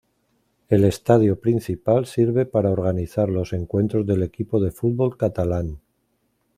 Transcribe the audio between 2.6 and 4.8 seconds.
organizar los encuentros del equipo de